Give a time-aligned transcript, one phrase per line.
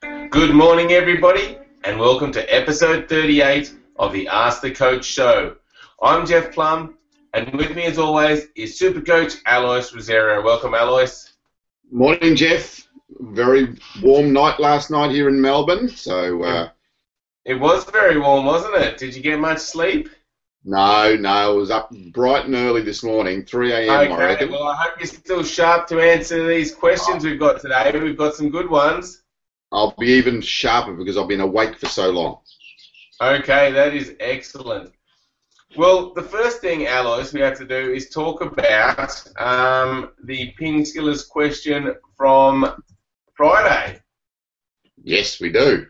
[0.00, 5.56] Good morning, everybody, and welcome to episode 38 of the Ask the Coach show.
[6.00, 6.96] I'm Jeff Plumb,
[7.34, 10.40] and with me, as always, is Super Coach Alois Rosario.
[10.44, 11.32] Welcome, Alois.
[11.90, 12.86] Morning, Jeff.
[13.18, 16.44] Very warm night last night here in Melbourne, so.
[16.44, 16.68] Uh,
[17.44, 18.98] it was very warm, wasn't it?
[18.98, 20.10] Did you get much sleep?
[20.64, 24.12] No, no, I was up bright and early this morning, 3 a.m.
[24.12, 24.52] Okay, I reckon.
[24.52, 27.98] well, I hope you're still sharp to answer these questions we've got today.
[27.98, 29.22] We've got some good ones.
[29.70, 32.38] I'll be even sharper because I've been awake for so long.
[33.20, 34.92] Okay, that is excellent.
[35.76, 40.82] Well, the first thing, Alois, we have to do is talk about um, the Ping
[40.82, 42.82] Skillers question from
[43.34, 44.00] Friday.
[45.02, 45.86] Yes, we do.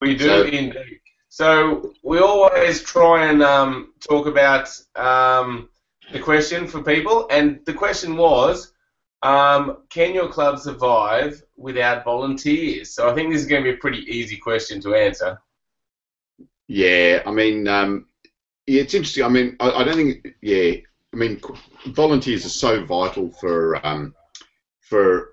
[0.00, 1.00] We do so, indeed.
[1.30, 5.70] So we always try and um, talk about um,
[6.12, 8.73] the question for people, and the question was,
[9.24, 12.94] um, can your club survive without volunteers?
[12.94, 15.40] So I think this is going to be a pretty easy question to answer.
[16.68, 18.06] Yeah, I mean, um,
[18.66, 19.24] it's interesting.
[19.24, 20.74] I mean, I, I, don't think, yeah,
[21.12, 21.40] I mean,
[21.86, 24.14] volunteers are so vital for um,
[24.80, 25.32] for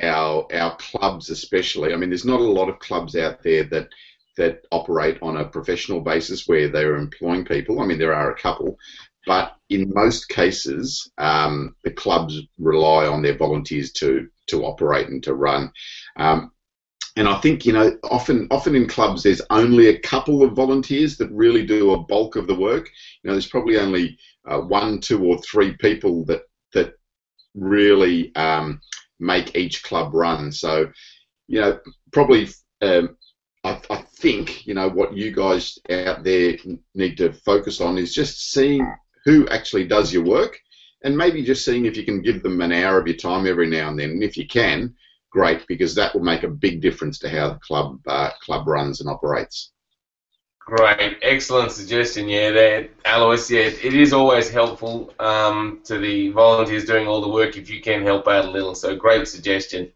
[0.00, 1.92] our our clubs, especially.
[1.92, 3.88] I mean, there's not a lot of clubs out there that
[4.36, 7.80] that operate on a professional basis where they're employing people.
[7.80, 8.78] I mean, there are a couple,
[9.26, 15.22] but in most cases, um, the clubs rely on their volunteers to to operate and
[15.24, 15.72] to run.
[16.16, 16.52] Um,
[17.16, 21.16] and I think you know, often often in clubs, there's only a couple of volunteers
[21.16, 22.88] that really do a bulk of the work.
[23.22, 26.94] You know, there's probably only uh, one, two, or three people that that
[27.54, 28.80] really um,
[29.18, 30.52] make each club run.
[30.52, 30.90] So,
[31.48, 31.80] you know,
[32.12, 32.48] probably
[32.82, 33.16] um,
[33.64, 36.56] I, I, think you know what you guys out there
[36.94, 38.86] need to focus on is just seeing
[39.26, 40.58] who actually does your work,
[41.04, 43.68] and maybe just seeing if you can give them an hour of your time every
[43.68, 44.10] now and then.
[44.10, 44.94] And if you can,
[45.30, 49.00] great, because that will make a big difference to how the club uh, club runs
[49.00, 49.72] and operates.
[50.60, 52.28] Great, excellent suggestion.
[52.28, 53.50] Yeah, there, Alois.
[53.50, 57.80] Yeah, it is always helpful um, to the volunteers doing all the work if you
[57.80, 58.74] can help out a little.
[58.74, 59.92] So, great suggestion.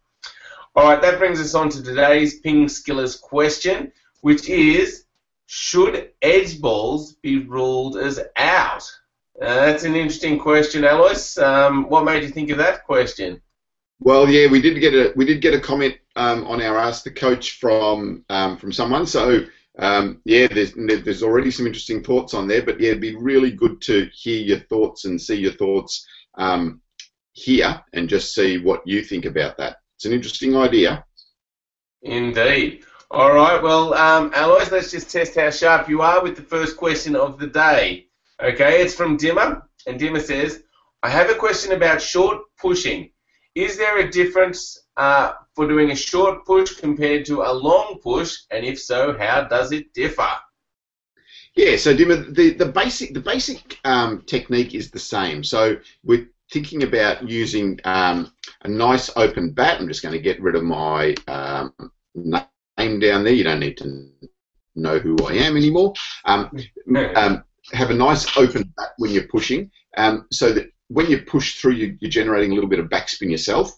[0.75, 3.91] All right, that brings us on to today's Ping Skillers question,
[4.21, 5.05] which is
[5.45, 8.89] Should edge balls be ruled as out?
[9.41, 11.37] Uh, that's an interesting question, Alois.
[11.39, 13.41] Um, what made you think of that question?
[13.99, 17.03] Well, yeah, we did get a we did get a comment um, on our Ask
[17.03, 19.07] the Coach from um, from someone.
[19.07, 19.45] So
[19.79, 22.61] um, yeah, there's there's already some interesting thoughts on there.
[22.61, 26.05] But yeah, it'd be really good to hear your thoughts and see your thoughts
[26.37, 26.81] um,
[27.33, 29.77] here and just see what you think about that.
[29.95, 31.03] It's an interesting idea.
[32.03, 32.83] Indeed.
[33.09, 36.77] All right, well, um, Alois, let's just test how sharp you are with the first
[36.77, 38.07] question of the day.
[38.43, 40.63] Okay, it's from Dimmer, and Dimmer says,
[41.03, 43.11] I have a question about short pushing.
[43.53, 48.35] Is there a difference uh, for doing a short push compared to a long push,
[48.49, 50.27] and if so, how does it differ?
[51.55, 55.43] Yeah, so Dimmer, the, the basic the basic um, technique is the same.
[55.43, 58.31] So we're thinking about using um,
[58.63, 61.71] a nice open bat, I'm just going to get rid of my um,
[62.15, 63.33] name down there.
[63.33, 64.09] You don't need to
[64.75, 65.93] know who I am anymore.
[66.25, 66.49] Um,
[67.15, 67.43] um
[67.73, 71.73] have a nice open bat when you're pushing, um, so that when you push through,
[71.73, 73.71] you, you're generating a little bit of backspin yourself.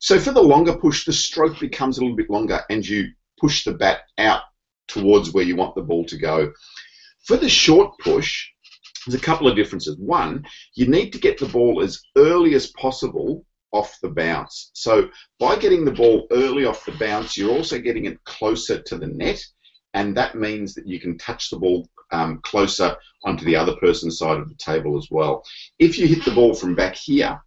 [0.00, 3.64] So for the longer push, the stroke becomes a little bit longer, and you push
[3.64, 4.42] the bat out
[4.88, 6.52] towards where you want the ball to go.
[7.24, 8.48] For the short push,
[9.06, 9.96] there's a couple of differences.
[9.98, 14.70] One, you need to get the ball as early as possible off the bounce.
[14.74, 15.08] So
[15.38, 19.06] by getting the ball early off the bounce, you're also getting it closer to the
[19.06, 19.44] net,
[19.96, 24.18] and that means that you can touch the ball um, closer onto the other person's
[24.18, 25.42] side of the table as well.
[25.78, 27.40] If you hit the ball from back here,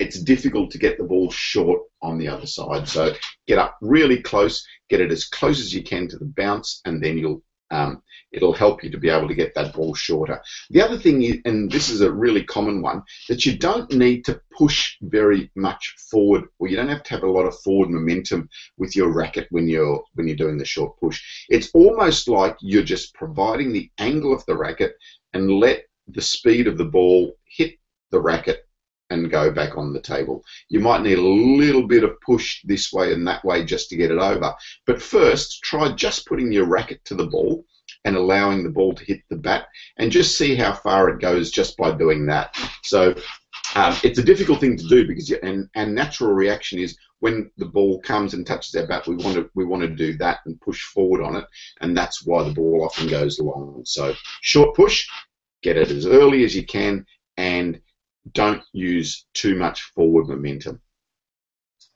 [0.00, 2.88] it's difficult to get the ball short on the other side.
[2.88, 3.14] So
[3.46, 7.04] get up really close, get it as close as you can to the bounce, and
[7.04, 8.02] then you'll um,
[8.32, 10.40] it'll help you to be able to get that ball shorter.
[10.70, 14.24] The other thing, is, and this is a really common one, that you don't need
[14.26, 17.90] to push very much forward, or you don't have to have a lot of forward
[17.90, 21.20] momentum with your racket when you're when you're doing the short push.
[21.48, 24.92] It's almost like you're just providing the angle of the racket
[25.32, 27.72] and let the speed of the ball hit
[28.10, 28.58] the racket
[29.12, 30.44] and go back on the table.
[30.68, 33.96] You might need a little bit of push this way and that way just to
[33.96, 34.54] get it over.
[34.86, 37.64] But first, try just putting your racket to the ball
[38.04, 39.66] and allowing the ball to hit the bat
[39.98, 42.56] and just see how far it goes just by doing that.
[42.82, 43.14] So
[43.74, 47.50] um, it's a difficult thing to do because you, and, and natural reaction is when
[47.56, 50.40] the ball comes and touches our bat, we want to we want to do that
[50.44, 51.44] and push forward on it,
[51.80, 53.82] and that's why the ball often goes long.
[53.84, 55.08] So short push,
[55.62, 57.06] get it as early as you can,
[57.36, 57.80] and
[58.32, 60.80] don't use too much forward momentum.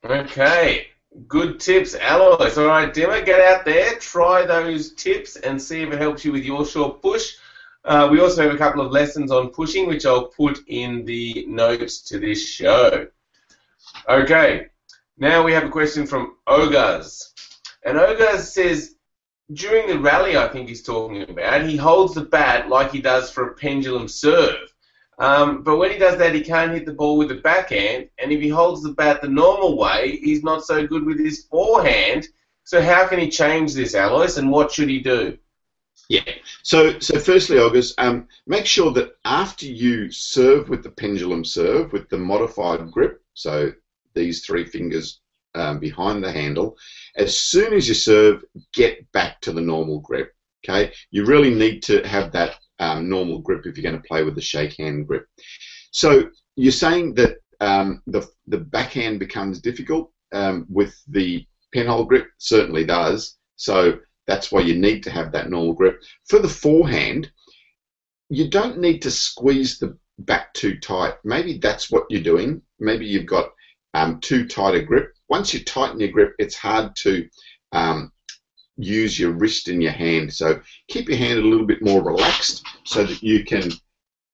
[0.05, 0.89] Okay,
[1.29, 2.59] Good tips, Alois.
[2.59, 6.33] All right, Dimmer, get out there, try those tips, and see if it helps you
[6.33, 7.37] with your short push.
[7.85, 11.47] Uh, we also have a couple of lessons on pushing, which I'll put in the
[11.49, 13.07] notes to this show.
[14.09, 14.67] Okay,
[15.17, 17.33] now we have a question from Ogaz.
[17.85, 18.97] And Ogaz says,
[19.55, 23.31] during the rally, I think he's talking about, he holds the bat like he does
[23.31, 24.75] for a pendulum serve.
[25.19, 28.33] Um, but when he does that, he can't hit the ball with the backhand, and
[28.33, 32.29] if he holds the bat the normal way, he's not so good with his forehand.
[32.65, 35.39] So how can he change this, Alois, and what should he do?
[36.09, 36.21] Yeah.
[36.63, 41.93] So, so firstly, August, um, make sure that after you serve with the pendulum serve
[41.93, 43.73] with the modified grip, so
[44.15, 45.21] these three fingers
[45.55, 46.77] um, behind the handle,
[47.17, 50.33] as soon as you serve, get back to the normal grip.
[50.65, 50.93] Okay.
[51.11, 54.35] You really need to have that um, normal grip if you're going to play with
[54.35, 55.27] the shake hand grip.
[55.91, 61.45] So you're saying that um, the the backhand becomes difficult um, with the
[61.75, 62.27] penhold grip.
[62.39, 63.37] Certainly does.
[63.57, 66.01] So that's why you need to have that normal grip.
[66.29, 67.31] For the forehand,
[68.29, 71.15] you don't need to squeeze the back too tight.
[71.25, 72.63] Maybe that's what you're doing.
[72.79, 73.51] Maybe you've got
[73.95, 75.13] um, too tight a grip.
[75.29, 77.27] Once you tighten your grip, it's hard to
[77.73, 78.11] um,
[78.77, 80.33] use your wrist in your hand.
[80.33, 83.71] So keep your hand a little bit more relaxed so that you can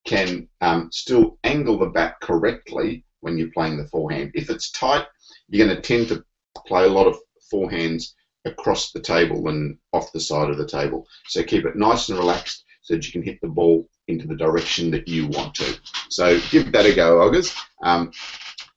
[0.05, 4.33] can um, still angle the bat correctly when you're playing the forehand.
[4.35, 5.07] If it's tight,
[5.49, 6.25] you're going to tend to
[6.67, 7.17] play a lot of
[7.53, 8.13] forehands
[8.45, 11.07] across the table and off the side of the table.
[11.29, 14.35] So keep it nice and relaxed so that you can hit the ball into the
[14.35, 15.79] direction that you want to.
[16.09, 17.57] So give that a go, Augers.
[17.83, 18.11] Um,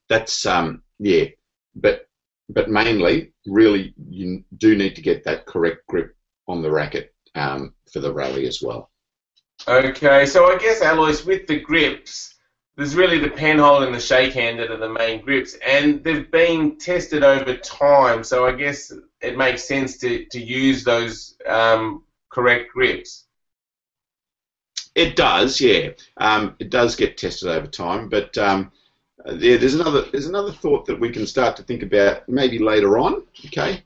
[0.07, 1.25] that's um, yeah,
[1.75, 2.07] but
[2.49, 6.15] but mainly, really, you do need to get that correct grip
[6.47, 8.91] on the racket um, for the rally as well.
[9.67, 12.35] Okay, so I guess Alois, with the grips,
[12.75, 16.29] there's really the penhold and the shake hand that are the main grips, and they've
[16.29, 18.23] been tested over time.
[18.23, 23.25] So I guess it makes sense to, to use those um, correct grips.
[24.93, 25.91] It does, yeah.
[26.17, 28.71] Um, it does get tested over time, but um,
[29.27, 32.99] yeah, there's another there's another thought that we can start to think about maybe later
[32.99, 33.23] on.
[33.47, 33.83] Okay,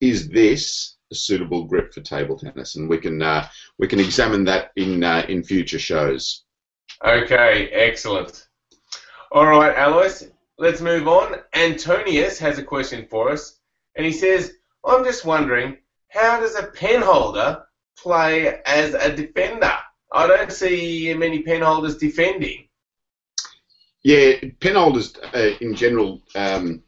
[0.00, 2.76] is this a suitable grip for table tennis?
[2.76, 3.46] And we can uh,
[3.78, 6.44] we can examine that in uh, in future shows.
[7.04, 8.48] Okay, excellent.
[9.32, 10.22] All right, Alois,
[10.58, 11.36] let's move on.
[11.54, 13.58] Antonius has a question for us,
[13.96, 14.54] and he says,
[14.84, 15.76] "I'm just wondering,
[16.08, 17.66] how does a pen holder
[17.98, 19.74] play as a defender?
[20.10, 22.65] I don't see many pen holders defending."
[24.06, 26.80] Yeah, penholders uh, in general, um,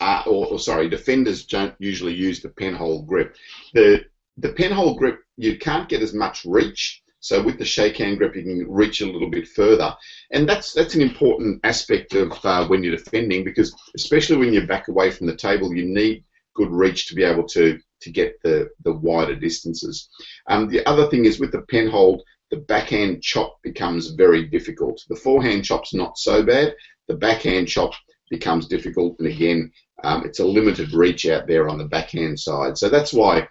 [0.00, 3.36] or, or, sorry, defenders don't usually use the penhold grip.
[3.74, 4.06] The
[4.38, 7.02] the penhold grip you can't get as much reach.
[7.20, 9.94] So with the shake hand grip, you can reach a little bit further,
[10.30, 14.66] and that's that's an important aspect of uh, when you're defending because especially when you're
[14.66, 16.24] back away from the table, you need
[16.54, 20.08] good reach to be able to to get the the wider distances.
[20.48, 22.20] Um, the other thing is with the penhold,
[22.54, 25.02] the backhand chop becomes very difficult.
[25.08, 26.72] The forehand chop's not so bad.
[27.08, 27.94] The backhand chop
[28.30, 29.72] becomes difficult, and again,
[30.04, 32.78] um, it's a limited reach out there on the backhand side.
[32.78, 33.48] So that's why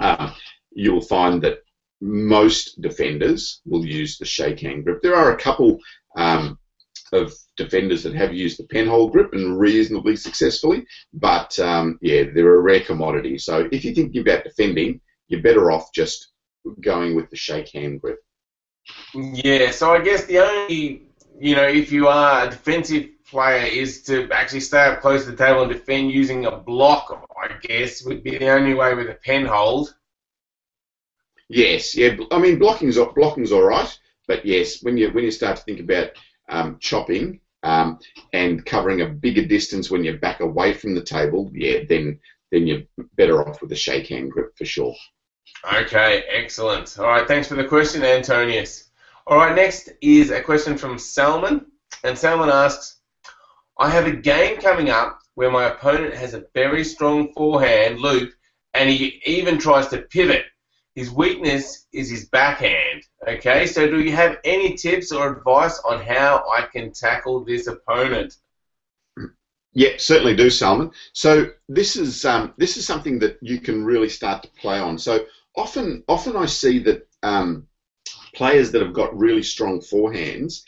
[0.00, 0.32] uh,
[0.72, 1.58] you'll find that
[2.00, 5.02] most defenders will use the shake hand grip.
[5.02, 5.78] There are a couple
[6.16, 6.58] um,
[7.12, 10.84] of defenders that have used the penhold grip and reasonably successfully,
[11.14, 13.38] but um, yeah, they're a rare commodity.
[13.38, 16.32] So if you're thinking about defending, you're better off just
[16.80, 18.18] going with the shake hand grip.
[19.14, 21.02] Yeah, so I guess the only,
[21.38, 25.30] you know, if you are a defensive player, is to actually stay up close to
[25.32, 29.08] the table and defend using a block, I guess, would be the only way with
[29.08, 29.94] a pen hold.
[31.48, 32.16] Yes, yeah.
[32.30, 35.80] I mean, blocking's blocking's all right, but yes, when you when you start to think
[35.80, 36.10] about
[36.48, 37.98] um, chopping um,
[38.32, 42.18] and covering a bigger distance when you're back away from the table, yeah, then
[42.50, 42.82] then you're
[43.16, 44.94] better off with a shake hand grip for sure.
[45.64, 46.98] Okay, excellent.
[46.98, 48.90] All right, thanks for the question, Antonius.
[49.26, 51.66] All right, next is a question from Salman,
[52.02, 52.96] and Salman asks,
[53.78, 58.32] I have a game coming up where my opponent has a very strong forehand loop,
[58.74, 60.44] and he even tries to pivot.
[60.94, 63.04] His weakness is his backhand.
[63.26, 67.68] Okay, so do you have any tips or advice on how I can tackle this
[67.68, 68.34] opponent?
[69.74, 70.90] Yeah, certainly do, Salman.
[71.14, 74.98] So this is um, this is something that you can really start to play on.
[74.98, 75.24] So
[75.56, 77.66] often, often I see that um,
[78.34, 80.62] players that have got really strong forehands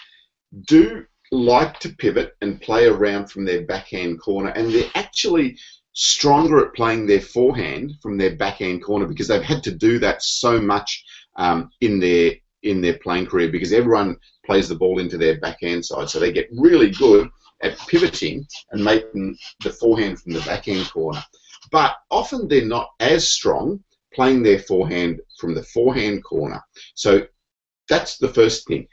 [0.67, 5.57] do like to pivot and play around from their backhand corner, and they're actually
[5.93, 10.23] stronger at playing their forehand from their backhand corner because they've had to do that
[10.23, 11.05] so much
[11.37, 15.85] um, in their in their playing career because everyone plays the ball into their backhand
[15.85, 17.29] side, so they get really good
[17.63, 21.23] at pivoting and making the forehand from the backhand corner.
[21.71, 23.83] But often they're not as strong
[24.15, 26.61] playing their forehand from the forehand corner.
[26.95, 27.27] So
[27.89, 28.87] that's the first thing.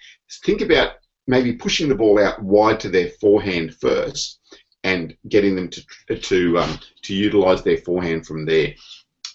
[0.45, 0.93] Think about
[1.27, 4.39] maybe pushing the ball out wide to their forehand first
[4.83, 8.73] and getting them to to um, to utilize their forehand from there.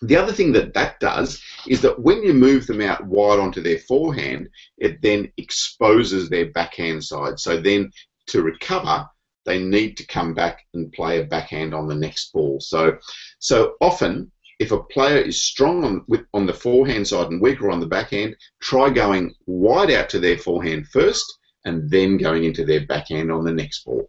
[0.03, 3.63] The other thing that that does is that when you move them out wide onto
[3.63, 7.41] their forehand, it then exposes their backhand side.
[7.41, 7.91] So then
[8.27, 9.09] to recover,
[9.47, 12.61] they need to come back and play a backhand on the next ball.
[12.61, 12.99] So,
[13.39, 17.71] so often, if a player is strong on, with, on the forehand side and weaker
[17.71, 22.65] on the backhand, try going wide out to their forehand first and then going into
[22.65, 24.09] their backhand on the next ball.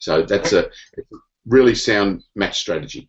[0.00, 1.02] So that's a, a
[1.46, 3.08] really sound match strategy.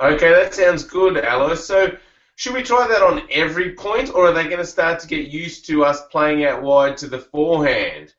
[0.00, 1.54] Okay, that sounds good, Alois.
[1.54, 1.96] So
[2.36, 5.28] should we try that on every point, or are they going to start to get
[5.28, 8.14] used to us playing out wide to the forehand?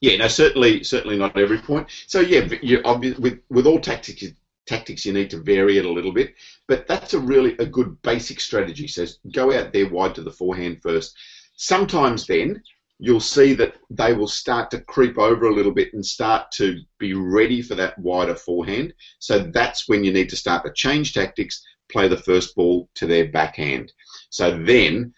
[0.00, 1.88] Yeah, no, certainly, certainly not every point.
[2.06, 2.82] So yeah, you
[3.18, 4.24] with with all tactics,
[4.70, 6.34] tactics you need to vary it a little bit,
[6.68, 8.86] but that's a really a good basic strategy.
[8.86, 11.16] So go out there wide to the forehand first.
[11.56, 12.62] Sometimes then
[13.00, 16.78] you'll see that they will start to creep over a little bit and start to
[16.98, 18.92] be ready for that wider forehand.
[19.18, 23.06] So that's when you need to start to change tactics, play the first ball to
[23.06, 23.90] their backhand.
[24.28, 25.12] So then,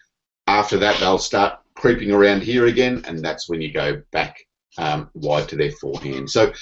[0.46, 4.36] after that, they'll start creeping around here again, and that's when you go back
[4.78, 6.30] um, wide to their forehand.
[6.30, 6.52] So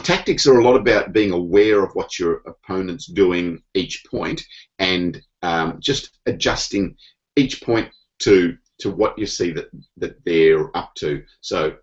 [0.00, 4.42] tactics are a lot about being aware of what your opponent's doing each point
[4.78, 6.96] and um, just adjusting
[7.36, 7.88] each point
[8.20, 11.22] to to what you see that that they're up to.
[11.40, 11.76] So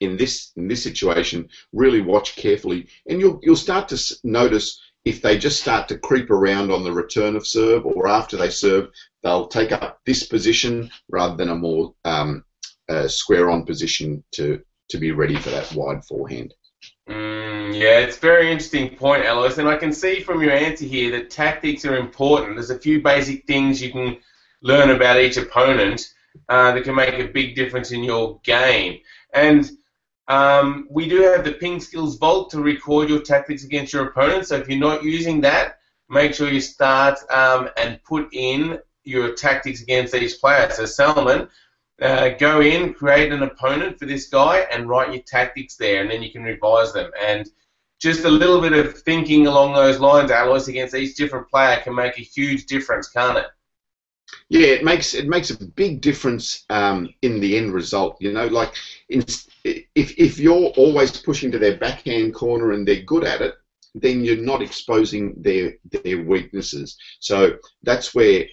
[0.00, 5.20] in this in this situation, really watch carefully, and you'll you'll start to notice if
[5.20, 8.88] they just start to creep around on the return of serve, or after they serve,
[9.22, 12.44] they'll take up this position rather than a more um,
[12.88, 16.54] uh, square on position to to be ready for that wide forehand.
[17.08, 20.84] Mm, yeah, it's a very interesting point, Alois, and I can see from your answer
[20.86, 22.56] here that tactics are important.
[22.56, 24.18] There's a few basic things you can
[24.62, 26.14] learn about each opponent
[26.48, 29.00] uh, that can make a big difference in your game.
[29.34, 29.70] And
[30.28, 34.46] um, we do have the Ping Skills Vault to record your tactics against your opponent.
[34.46, 39.34] So if you're not using that, make sure you start um, and put in your
[39.34, 40.70] tactics against each player.
[40.70, 41.48] So Salman,
[42.02, 46.10] uh, go in, create an opponent for this guy, and write your tactics there, and
[46.10, 47.10] then you can revise them.
[47.24, 47.48] And
[48.00, 51.94] just a little bit of thinking along those lines, Alois, against each different player can
[51.94, 53.46] make a huge difference, can't it?
[54.48, 58.16] Yeah, it makes it makes a big difference um, in the end result.
[58.20, 58.74] You know, like
[59.08, 59.22] in,
[59.64, 63.54] if if you're always pushing to their backhand corner and they're good at it,
[63.94, 66.96] then you're not exposing their their weaknesses.
[67.20, 68.44] So that's where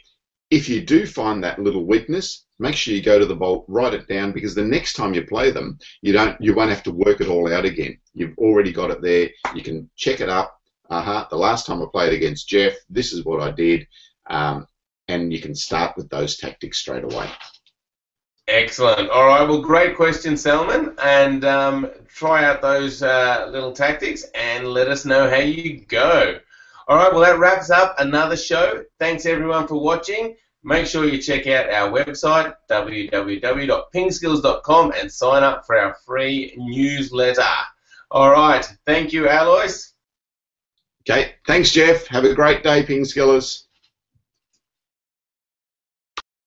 [0.50, 3.94] if you do find that little weakness, make sure you go to the vault, write
[3.94, 6.92] it down, because the next time you play them, you don't you won't have to
[6.92, 7.98] work it all out again.
[8.14, 9.30] You've already got it there.
[9.56, 10.56] You can check it up.
[10.90, 11.28] Uh huh.
[11.30, 13.88] The last time I played against Jeff, this is what I did.
[14.30, 14.68] Um,
[15.08, 17.30] and you can start with those tactics straight away.
[18.48, 19.10] Excellent.
[19.10, 19.48] All right.
[19.48, 20.96] Well, great question, Salman.
[21.02, 26.40] And um, try out those uh, little tactics and let us know how you go.
[26.88, 27.12] All right.
[27.12, 28.84] Well, that wraps up another show.
[29.00, 30.36] Thanks everyone for watching.
[30.64, 37.42] Make sure you check out our website www.pingskills.com and sign up for our free newsletter.
[38.12, 38.64] All right.
[38.86, 39.94] Thank you, Alois.
[41.02, 41.34] Okay.
[41.48, 42.06] Thanks, Jeff.
[42.08, 43.64] Have a great day, Ping Skillers.